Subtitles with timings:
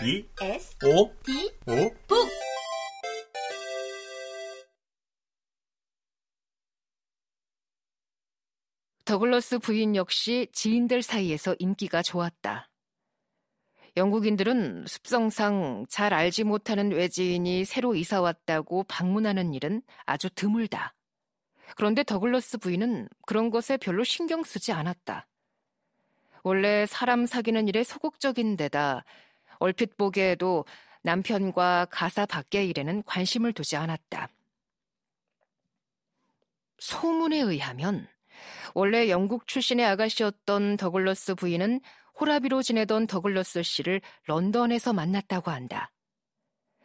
[0.00, 2.28] B S O D O 북
[9.04, 12.70] 더글러스 부인 역시 지인들 사이에서 인기가 좋았다.
[13.96, 20.94] 영국인들은 습성상 잘 알지 못하는 외지인이 새로 이사 왔다고 방문하는 일은 아주 드물다.
[21.74, 25.26] 그런데 더글러스 부인은 그런 것에 별로 신경 쓰지 않았다.
[26.44, 29.04] 원래 사람 사귀는 일에 소극적인 데다
[29.58, 30.64] 얼핏 보기에도
[31.02, 34.28] 남편과 가사 밖의 일에는 관심을 두지 않았다.
[36.78, 38.08] 소문에 의하면
[38.74, 41.80] 원래 영국 출신의 아가씨였던 더글러스 부인은
[42.20, 45.90] 호라비로 지내던 더글러스 씨를 런던에서 만났다고 한다.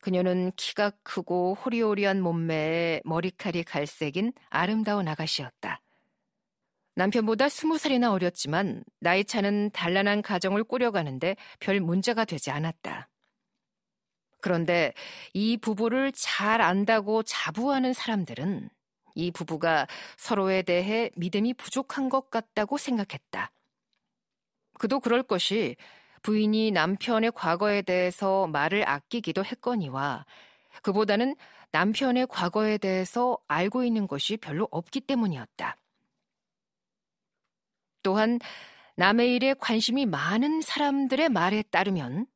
[0.00, 5.80] 그녀는 키가 크고 호리호리한 몸매에 머리칼이 갈색인 아름다운 아가씨였다.
[6.96, 13.08] 남편보다 스무 살이나 어렸지만 나이 차는 단란한 가정을 꾸려가는데 별 문제가 되지 않았다.
[14.40, 14.92] 그런데
[15.32, 18.68] 이 부부를 잘 안다고 자부하는 사람들은
[19.14, 19.86] 이 부부가
[20.16, 23.50] 서로에 대해 믿음이 부족한 것 같다고 생각했다.
[24.78, 25.76] 그도 그럴 것이
[26.22, 30.26] 부인이 남편의 과거에 대해서 말을 아끼기도 했거니와
[30.82, 31.36] 그보다는
[31.72, 35.76] 남편의 과거에 대해서 알고 있는 것이 별로 없기 때문이었다.
[38.04, 38.38] 또한
[38.94, 42.26] 남의 일에 관심이 많은 사람들의 말에 따르면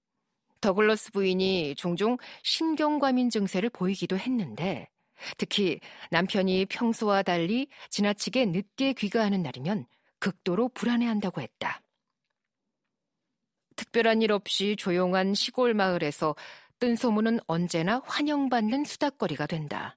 [0.60, 4.88] 더글러스 부인이 종종 신경과민 증세를 보이기도 했는데
[5.36, 5.78] 특히
[6.10, 9.86] 남편이 평소와 달리 지나치게 늦게 귀가하는 날이면
[10.18, 11.80] 극도로 불안해한다고 했다.
[13.76, 16.34] 특별한 일 없이 조용한 시골 마을에서
[16.80, 19.96] 뜬 소문은 언제나 환영받는 수다거리가 된다.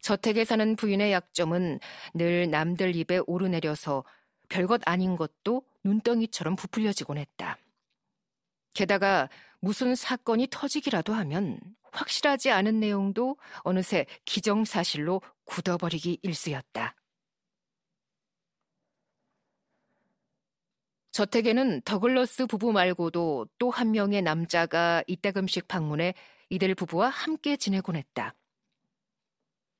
[0.00, 1.78] 저택에 사는 부인의 약점은
[2.14, 4.04] 늘 남들 입에 오르내려서
[4.52, 7.56] 별것 아닌 것도 눈덩이처럼 부풀려지곤 했다.
[8.74, 11.58] 게다가 무슨 사건이 터지기라도 하면
[11.90, 16.94] 확실하지 않은 내용도 어느새 기정사실로 굳어버리기 일쑤였다.
[21.12, 26.14] 저택에는 더글러스 부부 말고도 또 한 명의 남자가 이따금씩 방문해
[26.50, 28.34] 이들 부부와 함께 지내곤 했다.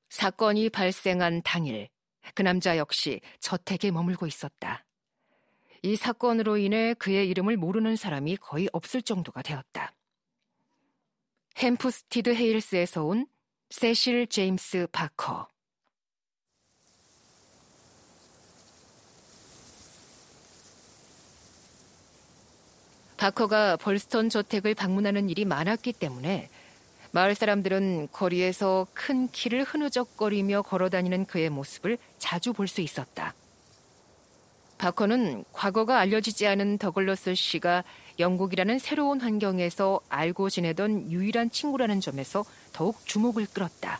[0.09, 1.89] 사건이 발생한 당일,
[2.33, 4.85] 그 남자 역시 저택에 머물고 있었다.
[5.81, 9.93] 이 사건으로 인해 그의 이름을 모르는 사람이 거의 없을 정도가 되었다.
[11.57, 13.27] 햄프스티드 헤일스에서 온
[13.69, 15.47] 세실 제임스 바커.
[23.17, 26.49] 바커가 벌스턴 저택을 방문하는 일이 많았기 때문에
[27.15, 33.35] 마을 사람들은 거리에서 큰 키를 흐느적거리며 걸어다니는 그의 모습을 자주 볼 수 있었다.
[34.79, 37.83] 바커는 과거가 알려지지 않은 더글러스 씨가
[38.17, 43.99] 영국이라는 새로운 환경에서 알고 지내던 유일한 친구라는 점에서 더욱 주목을 끌었다.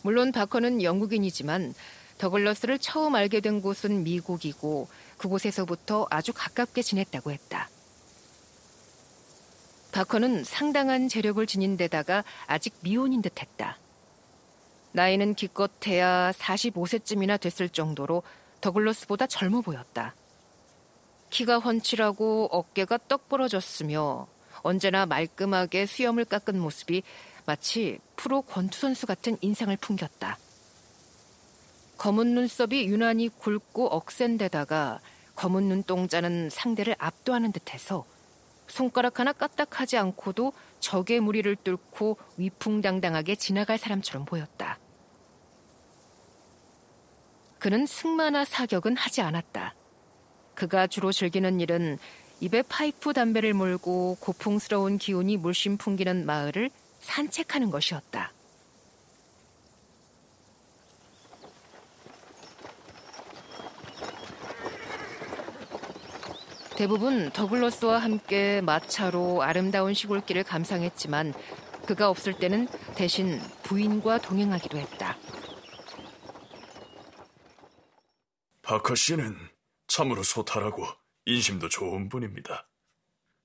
[0.00, 1.74] 물론 바커는 영국인이지만
[2.16, 7.68] 더글러스를 처음 알게 된 곳은 미국이고 그곳에서부터 아주 가깝게 지냈다고 했다.
[9.92, 13.78] 바커는 상당한 재력을 지닌 데다가 아직 미혼인 듯 했다.
[14.92, 18.22] 나이는 기껏해야 45세쯤이나 됐을 정도로
[18.62, 20.14] 더글러스보다 젊어 보였다.
[21.30, 24.26] 키가 훤칠하고 어깨가 떡 벌어졌으며
[24.62, 27.02] 언제나 말끔하게 수염을 깎은 모습이
[27.44, 30.38] 마치 프로 권투 선수 같은 인상을 풍겼다.
[31.98, 35.00] 검은 눈썹이 유난히 굵고 억센 데다가
[35.36, 38.04] 검은 눈동자는 상대를 압도하는 듯해서
[38.72, 44.78] 손가락 하나 까딱하지 않고도 적의 무리를 뚫고 위풍당당하게 지나갈 사람처럼 보였다.
[47.58, 49.74] 그는 승마나 사격은 하지 않았다.
[50.54, 51.98] 그가 주로 즐기는 일은
[52.40, 58.32] 입에 파이프 담배를 물고 고풍스러운 기운이 물씬 풍기는 마을을 산책하는 것이었다.
[66.82, 71.32] 대부분 더글러스와 함께 마차로 아름다운 시골길을 감상했지만
[71.86, 75.16] 그가 없을 때는 대신 부인과 동행하기도 했다.
[78.62, 79.36] 바커 씨는
[79.86, 80.84] 참으로 소탈하고
[81.24, 82.68] 인심도 좋은 분입니다.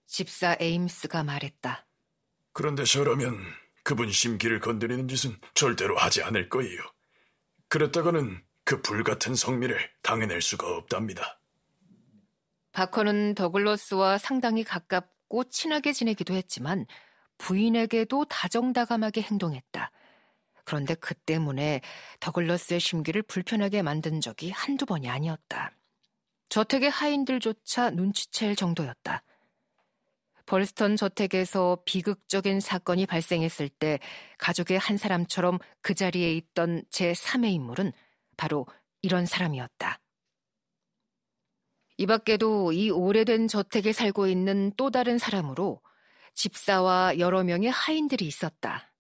[0.07, 1.85] 집사 에임스가 말했다.
[2.53, 3.37] 그런데 저라면
[3.83, 6.81] 그분 심기를 건드리는 짓은 절대로 하지 않을 거예요.
[7.69, 11.39] 그랬다가는 그 불같은 성미를 당해낼 수가 없답니다.
[12.77, 16.85] 바커는 더글러스와 상당히 가깝고 친하게 지내기도 했지만
[17.39, 19.89] 부인에게도 다정다감하게 행동했다.
[20.63, 21.81] 그런데 그 때문에
[22.19, 25.71] 더글러스의 심기를 불편하게 만든 적이 한두 번이 아니었다.
[26.49, 29.23] 저택의 하인들조차 눈치챌 정도였다.
[30.45, 33.97] 벌스턴 저택에서 비극적인 사건이 발생했을 때
[34.37, 37.91] 가족의 한 사람처럼 그 자리에 있던 제3의 인물은
[38.37, 38.67] 바로
[39.01, 39.99] 이런 사람이었다.
[41.97, 45.81] 이 밖에도 이 오래된 저택에 살고 있는 또 다른 사람으로
[46.33, 48.93] 집사와 여러 명의 하인들이 있었다.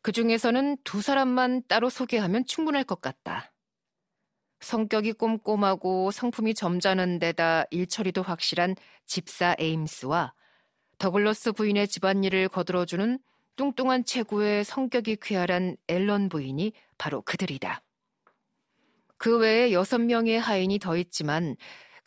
[0.00, 3.52] 그 중에서는 두 사람만 따로 소개하면 충분할 것 같다.
[4.60, 8.74] 성격이 꼼꼼하고 성품이 점잖은 데다 일처리도 확실한
[9.06, 10.32] 집사 에임스와
[10.98, 13.18] 더글러스 부인의 집안일을 거들어주는
[13.56, 17.82] 뚱뚱한 체구의 성격이 쾌활한 앨런 부인이 바로 그들이다.
[19.16, 21.56] 그 외에 여섯 명의 하인이 더 있지만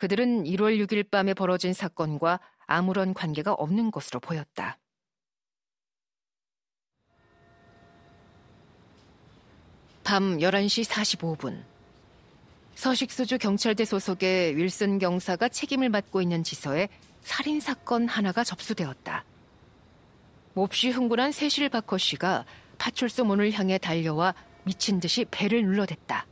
[0.02, 4.76] 그들은 1월 6일 밤에 벌어진 사건과 아무런 관계가 없는 것으로 보였다.
[10.02, 11.62] 밤 11시 45분.
[12.74, 16.88] 서식수주 경찰대 소속의 윌슨 경사가 책임을 맡고 있는 지서에
[17.20, 19.24] 살인사건 하나가 접수되었다.
[20.54, 22.44] 몹시 흥분한 세실 바커 씨가
[22.78, 24.34] 파출소 문을 향해 달려와
[24.64, 26.26] 미친 듯이 배를 눌러댔다.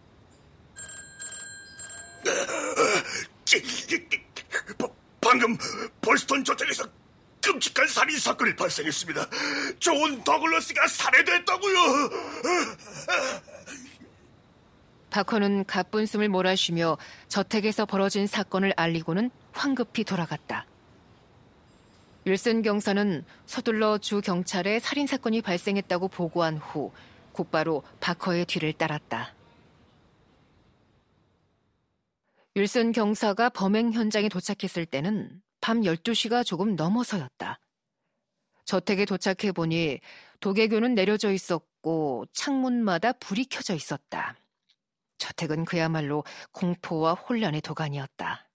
[5.20, 5.56] 방금
[6.00, 6.84] 볼스턴 저택에서
[7.42, 9.26] 끔찍한 살인 사건이 발생했습니다.
[9.78, 12.10] 존 더글러스가 살해됐다고요.
[15.10, 16.98] 바커는 가쁜 숨을 몰아쉬며
[17.28, 20.66] 저택에서 벌어진 사건을 알리고는 황급히 돌아갔다.
[22.24, 26.92] 윌슨 경사는 서둘러 주 경찰에 살인 사건이 발생했다고 보고한 후
[27.32, 29.32] 곧바로 바커의 뒤를 따랐다.
[32.56, 37.60] 윌슨 경사가 범행 현장에 도착했을 때는 밤 12시가 조금 넘어서였다.
[38.64, 40.00] 저택에 도착해 보니
[40.40, 44.36] 도개교는 내려져 있었고 창문마다 불이 켜져 있었다.
[45.18, 48.48] 저택은 그야말로 공포와 혼란의 도가니였다.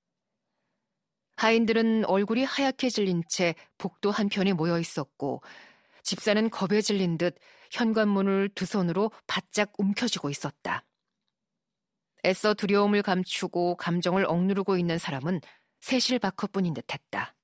[1.38, 5.42] 하인들은 얼굴이 하얗게 질린 채 복도 한편에 모여 있었고
[6.04, 7.38] 집사는 겁에 질린 듯
[7.72, 10.84] 현관문을 두 손으로 바짝 움켜쥐고 있었다.
[12.26, 15.42] 애써 두려움을 감추고 감정을 억누르고 있는 사람은
[15.82, 17.35] 세실 바커뿐인 듯했다.